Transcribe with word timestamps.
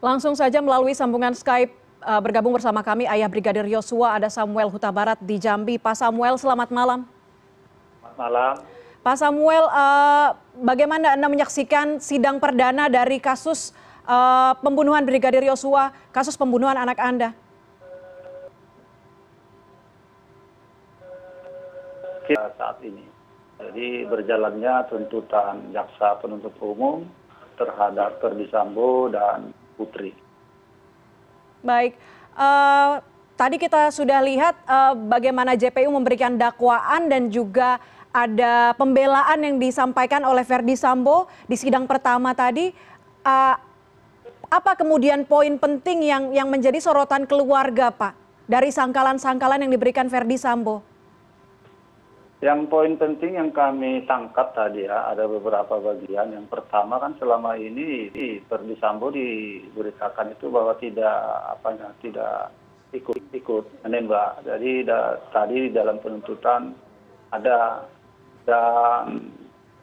Langsung 0.00 0.32
saja 0.32 0.64
melalui 0.64 0.96
sambungan 0.96 1.36
Skype 1.36 1.76
uh, 2.00 2.20
bergabung 2.24 2.56
bersama 2.56 2.80
kami 2.80 3.04
Ayah 3.04 3.28
Brigadir 3.28 3.68
Yosua 3.68 4.16
ada 4.16 4.32
Samuel 4.32 4.72
Huta 4.72 4.88
Barat 4.88 5.20
di 5.20 5.36
Jambi. 5.36 5.76
Pak 5.76 5.92
Samuel, 5.92 6.40
selamat 6.40 6.72
malam. 6.72 7.04
Selamat 8.00 8.16
malam. 8.16 8.54
Pak 9.04 9.16
Samuel, 9.20 9.64
uh, 9.68 10.32
bagaimana 10.56 11.20
Anda 11.20 11.28
menyaksikan 11.28 12.00
sidang 12.00 12.40
perdana 12.40 12.88
dari 12.88 13.20
kasus 13.20 13.76
uh, 14.08 14.56
pembunuhan 14.64 15.04
Brigadir 15.04 15.44
Yosua, 15.44 15.92
kasus 16.16 16.32
pembunuhan 16.32 16.80
anak 16.80 16.96
Anda? 16.96 17.36
Saat 22.30 22.78
ini, 22.86 23.02
jadi 23.58 24.06
berjalannya 24.06 24.86
tuntutan 24.86 25.74
jaksa 25.74 26.14
penuntut 26.22 26.54
umum 26.62 27.02
terhadap 27.58 28.22
Ferdi 28.22 28.46
Sambo 28.54 29.10
dan 29.10 29.50
Putri. 29.80 30.12
Baik, 31.64 31.96
uh, 32.36 33.00
tadi 33.40 33.56
kita 33.56 33.88
sudah 33.88 34.20
lihat 34.20 34.52
uh, 34.68 34.92
bagaimana 34.92 35.56
JPU 35.56 35.88
memberikan 35.88 36.36
dakwaan 36.36 37.08
dan 37.08 37.32
juga 37.32 37.80
ada 38.12 38.76
pembelaan 38.76 39.40
yang 39.40 39.56
disampaikan 39.56 40.20
oleh 40.28 40.44
Verdi 40.44 40.76
Sambo 40.76 41.32
di 41.48 41.56
sidang 41.56 41.88
pertama 41.88 42.36
tadi. 42.36 42.76
Uh, 43.24 43.56
apa 44.50 44.74
kemudian 44.76 45.24
poin 45.24 45.56
penting 45.56 46.04
yang 46.04 46.34
yang 46.34 46.52
menjadi 46.52 46.76
sorotan 46.82 47.24
keluarga, 47.24 47.88
Pak, 47.88 48.12
dari 48.50 48.68
sangkalan-sangkalan 48.68 49.64
yang 49.64 49.72
diberikan 49.72 50.10
Verdi 50.10 50.36
Sambo? 50.36 50.89
Yang 52.40 52.72
poin 52.72 52.96
penting 52.96 53.36
yang 53.36 53.52
kami 53.52 54.08
tangkap 54.08 54.56
tadi 54.56 54.88
ya, 54.88 55.12
ada 55.12 55.28
beberapa 55.28 55.76
bagian. 55.76 56.32
Yang 56.32 56.48
pertama 56.48 56.96
kan 56.96 57.12
selama 57.20 57.52
ini 57.60 58.08
di 58.08 58.40
Verdi 58.48 58.80
Sambo 58.80 59.12
diberitakan 59.12 60.32
itu 60.32 60.48
bahwa 60.48 60.72
tidak 60.80 61.20
apa 61.52 61.68
ya, 61.76 61.88
tidak 62.00 62.48
ikut-ikut 62.96 63.84
menembak. 63.84 64.40
Jadi 64.48 64.88
da, 64.88 65.20
tadi 65.36 65.68
di 65.68 65.70
dalam 65.70 66.00
penuntutan 66.00 66.72
ada 67.28 67.84
dan 68.48 69.20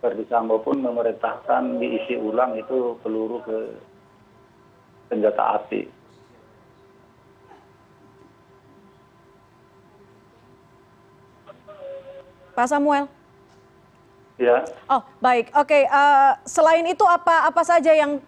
Verdi 0.00 0.24
Sambo 0.32 0.56
pun 0.64 0.80
memerintahkan 0.80 1.76
diisi 1.76 2.16
ulang 2.16 2.56
itu 2.56 2.96
peluru 3.04 3.44
ke 3.44 3.58
senjata 5.12 5.60
api. 5.60 5.84
Pak 12.56 12.72
Samuel. 12.72 13.04
Ya. 14.40 14.64
Oh 14.88 15.04
baik, 15.20 15.52
oke. 15.52 15.78
Uh, 15.88 16.32
selain 16.48 16.84
itu 16.88 17.04
apa 17.04 17.48
apa 17.48 17.62
saja 17.64 17.92
yang 17.92 18.20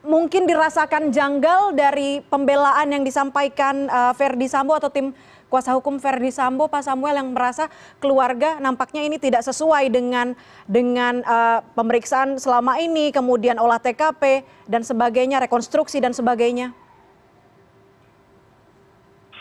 mungkin 0.00 0.48
dirasakan 0.48 1.12
janggal 1.12 1.76
dari 1.76 2.24
pembelaan 2.24 2.88
yang 2.88 3.04
disampaikan 3.04 3.84
uh, 3.92 4.12
Verdi 4.16 4.48
Sambo 4.48 4.72
atau 4.72 4.88
tim 4.88 5.12
kuasa 5.52 5.74
hukum 5.76 6.00
Verdi 6.00 6.32
Sambo, 6.32 6.70
Pak 6.70 6.86
Samuel 6.86 7.20
yang 7.20 7.36
merasa 7.36 7.68
keluarga 8.00 8.56
nampaknya 8.62 9.04
ini 9.04 9.18
tidak 9.18 9.44
sesuai 9.44 9.92
dengan 9.92 10.32
dengan 10.64 11.20
uh, 11.26 11.60
pemeriksaan 11.74 12.38
selama 12.40 12.80
ini, 12.80 13.12
kemudian 13.12 13.60
olah 13.60 13.82
TKP 13.82 14.46
dan 14.70 14.86
sebagainya, 14.86 15.42
rekonstruksi 15.42 16.00
dan 16.00 16.16
sebagainya 16.16 16.72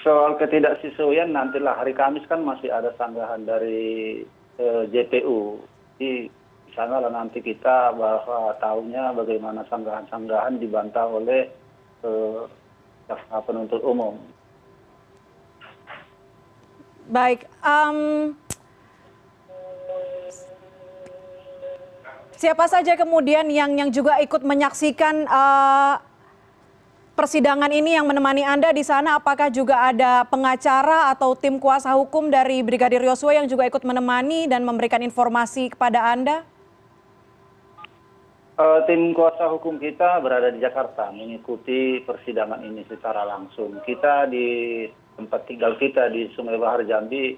soal 0.09 0.41
ketidaksesuaian 0.41 1.29
nantilah 1.29 1.77
hari 1.77 1.93
kamis 1.93 2.25
kan 2.25 2.41
masih 2.41 2.73
ada 2.73 2.89
sanggahan 2.97 3.45
dari 3.45 4.25
eh, 4.57 4.83
jpu 4.89 5.61
di 6.02 6.25
sana 6.73 6.97
lah 6.97 7.13
nanti 7.13 7.45
kita 7.45 7.93
bahwa 7.93 8.57
tahunya 8.57 9.13
bagaimana 9.13 9.61
sanggahan-sanggahan 9.69 10.57
dibantah 10.57 11.05
oleh 11.05 11.45
eh, 12.02 12.41
penuntut 13.45 13.85
umum. 13.85 14.17
Baik, 17.09 17.45
siapa 22.37 22.65
saja 22.70 22.93
kemudian 22.93 23.49
yang 23.49 23.73
yang 23.77 23.89
juga 23.89 24.21
ikut 24.21 24.45
menyaksikan 24.45 25.26
uh, 25.26 25.97
persidangan 27.19 27.67
ini 27.75 27.99
yang 27.99 28.07
menemani 28.07 28.47
Anda 28.47 28.71
di 28.71 28.80
sana 28.80 29.19
apakah 29.19 29.52
juga 29.52 29.91
ada 29.91 30.23
pengacara 30.23 31.11
atau 31.11 31.35
tim 31.35 31.59
kuasa 31.59 31.91
hukum 31.99 32.31
dari 32.31 32.63
Brigadir 32.63 33.03
Yosua 33.03 33.35
yang 33.35 33.43
juga 33.52 33.67
ikut 33.67 33.83
menemani 33.83 34.47
dan 34.47 34.63
memberikan 34.63 35.03
informasi 35.03 35.75
kepada 35.75 36.15
Anda? 36.15 36.47
Uh, 38.55 38.87
tim 38.87 39.11
kuasa 39.11 39.52
hukum 39.52 39.75
kita 39.83 40.23
berada 40.23 40.47
di 40.47 40.63
Jakarta 40.63 41.11
mengikuti 41.11 41.99
persidangan 42.08 42.63
ini 42.63 42.87
secara 42.87 43.27
langsung. 43.27 43.83
Kita 43.83 44.23
di 44.31 44.87
tempat 45.19 45.43
tinggal 45.43 45.75
kita 45.75 46.08
di 46.08 46.31
Sungai 46.39 46.55
Bahar 46.55 46.87
Jambi 46.87 47.35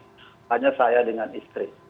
hanya 0.54 0.78
saya 0.78 1.02
dengan 1.02 1.34
istri 1.34 1.81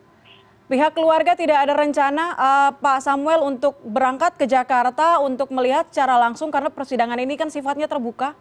pihak 0.71 0.95
keluarga 0.95 1.35
tidak 1.35 1.67
ada 1.67 1.75
rencana 1.75 2.31
uh, 2.39 2.71
Pak 2.79 3.03
Samuel 3.03 3.43
untuk 3.43 3.75
berangkat 3.83 4.39
ke 4.39 4.47
Jakarta 4.47 5.19
untuk 5.19 5.51
melihat 5.51 5.91
secara 5.91 6.15
langsung 6.15 6.47
karena 6.47 6.71
persidangan 6.71 7.19
ini 7.19 7.35
kan 7.35 7.51
sifatnya 7.51 7.91
terbuka? 7.91 8.31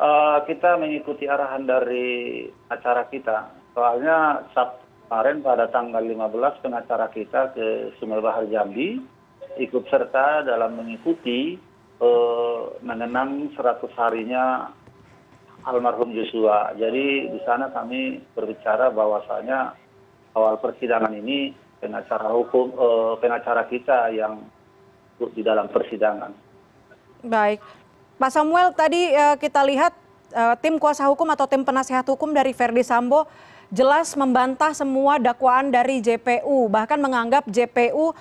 Uh, 0.00 0.40
kita 0.48 0.80
mengikuti 0.80 1.28
arahan 1.28 1.68
dari 1.68 2.48
acara 2.72 3.04
kita. 3.12 3.52
Soalnya 3.76 4.48
Sabtu 4.56 4.88
kemarin 5.08 5.44
pada 5.44 5.68
tanggal 5.68 6.00
15 6.00 6.64
pengacara 6.64 7.12
kita 7.12 7.52
ke 7.52 7.92
Sungai 8.00 8.24
Bahar 8.24 8.48
Jambi 8.48 9.04
ikut 9.60 9.84
serta 9.92 10.40
dalam 10.48 10.76
mengikuti 10.80 11.60
uh, 12.00 12.80
mengenang 12.80 13.52
100 13.52 13.84
harinya 14.00 14.72
almarhum 15.68 16.16
Joshua. 16.16 16.72
Jadi 16.80 17.28
di 17.28 17.40
sana 17.44 17.68
kami 17.68 18.24
berbicara 18.32 18.88
bahwasanya 18.88 19.87
awal 20.36 20.60
persidangan 20.60 21.12
ini 21.14 21.52
pengacara 21.78 22.34
hukum 22.34 22.74
eh, 22.74 23.14
pengacara 23.22 23.62
kita 23.70 24.10
yang 24.12 24.42
di 25.34 25.42
dalam 25.42 25.66
persidangan. 25.70 26.30
Baik, 27.26 27.58
Pak 28.18 28.30
Samuel 28.30 28.70
tadi 28.74 29.14
eh, 29.14 29.36
kita 29.38 29.62
lihat 29.66 29.94
eh, 30.34 30.54
tim 30.62 30.78
kuasa 30.78 31.06
hukum 31.10 31.26
atau 31.32 31.46
tim 31.46 31.62
penasehat 31.62 32.06
hukum 32.06 32.34
dari 32.34 32.54
Verdi 32.54 32.82
Sambo 32.82 33.26
jelas 33.68 34.16
membantah 34.16 34.72
semua 34.72 35.20
dakwaan 35.20 35.68
dari 35.68 36.00
JPU, 36.00 36.72
bahkan 36.72 36.96
menganggap 36.96 37.44
JPU 37.52 38.16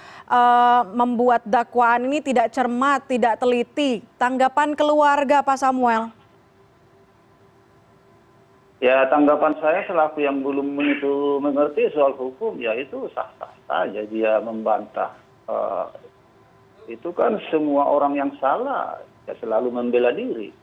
membuat 0.92 1.40
dakwaan 1.48 2.04
ini 2.04 2.20
tidak 2.20 2.52
cermat, 2.52 3.08
tidak 3.08 3.40
teliti. 3.40 4.04
Tanggapan 4.20 4.76
keluarga 4.76 5.40
Pak 5.40 5.56
Samuel? 5.56 6.12
Ya 8.78 9.10
tanggapan 9.10 9.58
saya 9.58 9.82
selaku 9.90 10.22
yang 10.22 10.46
belum 10.46 10.78
begitu 10.78 11.42
mengerti 11.42 11.90
soal 11.94 12.14
hukum 12.14 12.62
ya 12.62 12.78
itu 12.78 13.10
sah 13.14 13.30
sah 13.42 13.54
saja 13.66 14.02
dia 14.06 14.38
membantah. 14.42 15.14
Eh, 15.50 15.88
itu 16.88 17.10
kan 17.12 17.36
semua 17.52 17.84
orang 17.88 18.16
yang 18.16 18.32
salah 18.40 19.02
ya 19.28 19.34
selalu 19.44 19.74
membela 19.74 20.14
diri. 20.16 20.54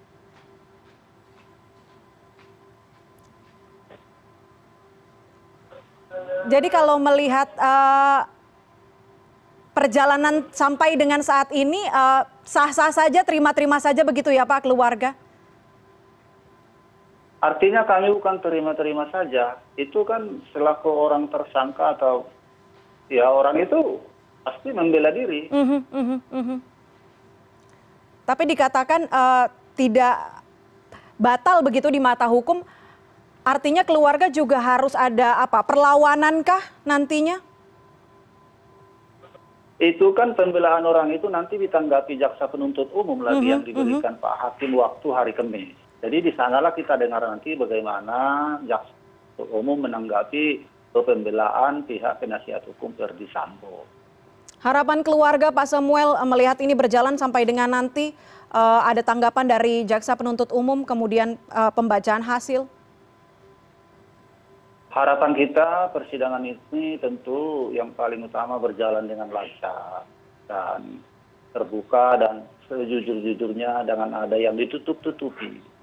Jadi 6.45 6.69
kalau 6.69 7.01
melihat 7.01 7.49
uh, 7.57 8.29
perjalanan 9.73 10.45
sampai 10.53 10.95
dengan 10.95 11.25
saat 11.25 11.49
ini 11.51 11.81
uh, 11.89 12.23
sah-sah 12.45 12.93
saja 12.93 13.25
terima-terima 13.25 13.81
saja 13.81 14.05
begitu 14.05 14.29
ya 14.29 14.45
Pak 14.45 14.69
keluarga 14.69 15.17
artinya 17.44 17.84
kami 17.84 18.09
bukan 18.16 18.41
terima 18.41 18.72
terima 18.72 19.05
saja. 19.12 19.60
Itu 19.77 20.09
kan 20.09 20.41
selaku 20.56 20.88
orang 20.88 21.28
tersangka 21.28 21.93
atau 22.00 22.25
ya 23.12 23.28
orang 23.28 23.60
itu 23.60 24.00
pasti 24.41 24.72
membela 24.72 25.12
diri. 25.12 25.53
Mhm, 25.53 25.81
mhm, 25.93 26.19
mhm. 26.33 26.59
tapi 28.25 28.49
dikatakan 28.49 29.04
uh, 29.13 29.53
tidak 29.77 30.41
batal 31.21 31.60
begitu 31.60 31.92
di 31.92 32.01
mata 32.01 32.24
hukum. 32.24 32.65
Artinya 33.45 33.84
keluarga 33.84 34.33
juga 34.33 34.57
harus 34.57 34.97
ada 34.97 35.36
apa 35.36 35.60
perlawanankah 35.60 36.65
nantinya? 36.89 37.45
Itu 39.77 40.16
kan 40.16 40.33
pembelaan 40.33 40.89
orang 40.89 41.13
itu 41.13 41.28
nanti 41.28 41.60
ditanggapi 41.60 42.16
jaksa 42.16 42.48
penuntut 42.48 42.89
umum 42.97 43.21
lagi 43.21 43.53
yang 43.53 43.60
diberikan 43.60 44.16
Pak 44.16 44.34
Hakim 44.41 44.72
waktu 44.80 45.09
hari 45.13 45.36
Kamis 45.36 45.84
jadi 46.04 46.21
di 46.21 46.33
sanalah 46.36 46.77
kita 46.77 47.01
dengar 47.01 47.24
nanti 47.24 47.56
bagaimana 47.56 48.60
jaksa 48.68 48.92
umum 49.41 49.89
menanggapi 49.89 50.60
pembelaan 50.92 51.89
pihak 51.89 52.21
penasihat 52.21 52.60
hukum 52.68 52.92
Verdi 52.92 53.24
Sambo. 53.33 53.89
Harapan 54.60 55.01
keluarga 55.01 55.48
Pak 55.48 55.65
Samuel 55.65 56.12
eh, 56.12 56.28
melihat 56.28 56.60
ini 56.60 56.77
berjalan 56.77 57.16
sampai 57.16 57.48
dengan 57.48 57.72
nanti 57.72 58.12
uh, 58.53 58.84
ada 58.84 59.01
tanggapan 59.01 59.48
dari 59.48 59.89
jaksa 59.89 60.12
penuntut 60.12 60.53
umum 60.53 60.84
kemudian 60.84 61.41
uh, 61.48 61.72
pembacaan 61.72 62.21
hasil. 62.21 62.68
Harapan 64.92 65.33
kita 65.34 65.91
persidangan 65.91 66.45
ini 66.45 67.00
tentu 67.00 67.72
yang 67.74 67.97
paling 67.97 68.22
utama 68.22 68.60
berjalan 68.60 69.09
dengan 69.10 69.27
lancar 69.33 70.07
dan 70.47 71.03
terbuka 71.50 72.21
dan 72.21 72.47
sejujur-jujurnya 72.71 73.89
dengan 73.89 74.15
ada 74.22 74.39
yang 74.39 74.54
ditutup-tutupi. 74.54 75.73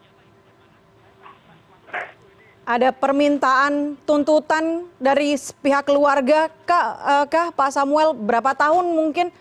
Ada 2.62 2.94
permintaan 2.94 3.98
tuntutan 4.06 4.86
dari 5.02 5.34
pihak 5.34 5.90
keluarga 5.90 6.46
kah, 6.70 6.86
eh, 7.02 7.26
kah 7.26 7.50
Pak 7.50 7.74
Samuel 7.74 8.14
berapa 8.14 8.54
tahun 8.54 8.86
mungkin? 8.94 9.34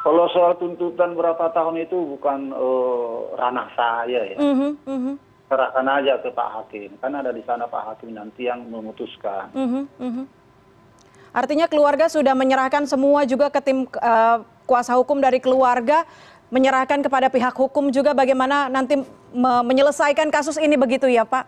Kalau 0.00 0.30
soal 0.30 0.54
tuntutan 0.56 1.18
berapa 1.18 1.50
tahun 1.52 1.82
itu 1.84 1.98
bukan 2.16 2.56
eh, 2.56 3.16
ranah 3.36 3.68
saya 3.76 4.20
ya. 4.32 4.38
Mhm, 4.40 4.70
mhm, 4.86 5.14
Serahkan 5.46 5.86
aja 5.86 6.18
ke 6.24 6.32
Pak 6.32 6.48
Hakim. 6.50 6.90
Kan 7.04 7.12
ada 7.14 7.30
di 7.36 7.44
sana 7.44 7.68
Pak 7.68 7.82
Hakim 7.92 8.16
nanti 8.16 8.48
yang 8.48 8.64
memutuskan. 8.66 9.52
mhm, 9.52 9.84
mhm. 10.00 10.24
Artinya 11.36 11.68
keluarga 11.68 12.08
sudah 12.08 12.32
menyerahkan 12.32 12.88
semua 12.88 13.28
juga 13.28 13.52
ke 13.52 13.60
tim 13.60 13.84
eh, 13.84 14.38
kuasa 14.64 14.96
hukum 14.98 15.20
dari 15.22 15.38
keluarga, 15.38 16.08
menyerahkan 16.50 17.02
kepada 17.02 17.26
pihak 17.26 17.54
hukum 17.54 17.90
juga 17.90 18.14
bagaimana 18.14 18.70
nanti 18.70 19.02
me- 19.34 19.64
menyelesaikan 19.66 20.30
kasus 20.30 20.56
ini 20.60 20.78
begitu 20.78 21.10
ya 21.10 21.26
Pak? 21.26 21.44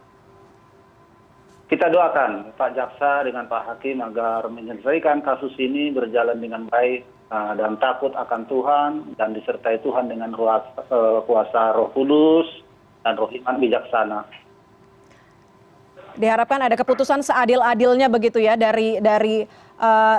Kita 1.69 1.93
doakan 1.93 2.57
Pak 2.57 2.71
Jaksa 2.73 3.29
dengan 3.29 3.45
Pak 3.45 3.63
Hakim 3.69 4.01
agar 4.01 4.49
menyelesaikan 4.49 5.21
kasus 5.21 5.53
ini 5.61 5.93
berjalan 5.93 6.41
dengan 6.41 6.65
baik 6.65 7.05
uh, 7.29 7.53
dan 7.61 7.77
takut 7.77 8.11
akan 8.17 8.49
Tuhan 8.49 8.91
dan 9.21 9.37
disertai 9.37 9.77
Tuhan 9.85 10.09
dengan 10.09 10.33
kuasa, 10.33 10.81
uh, 10.89 11.21
kuasa 11.29 11.77
Roh 11.77 11.93
Kudus 11.93 12.49
dan 13.05 13.21
Roh 13.21 13.29
Iman 13.29 13.61
bijaksana. 13.61 14.25
Diharapkan 16.19 16.59
ada 16.59 16.75
keputusan 16.75 17.23
seadil-adilnya 17.23 18.11
begitu 18.11 18.43
ya 18.43 18.59
dari 18.59 18.99
dari 18.99 19.47
eh, 19.79 20.19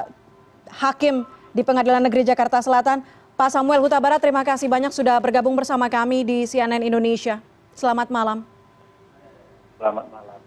hakim 0.80 1.28
di 1.52 1.60
Pengadilan 1.60 2.00
Negeri 2.00 2.24
Jakarta 2.24 2.64
Selatan. 2.64 3.04
Pak 3.40 3.56
Samuel 3.56 3.80
Huta 3.80 3.96
Barat, 4.04 4.20
terima 4.20 4.44
kasih 4.44 4.68
banyak 4.68 4.92
sudah 4.92 5.16
bergabung 5.24 5.56
bersama 5.56 5.88
kami 5.88 6.28
di 6.28 6.44
CNN 6.44 6.84
Indonesia. 6.84 7.40
Selamat 7.72 8.12
malam. 8.12 8.44
Selamat 9.80 10.12
malam. 10.12 10.39